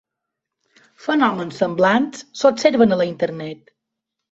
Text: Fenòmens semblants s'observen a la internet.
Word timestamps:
Fenòmens 1.07 1.61
semblants 1.65 2.25
s'observen 2.41 2.99
a 2.99 3.01
la 3.05 3.09
internet. 3.13 3.73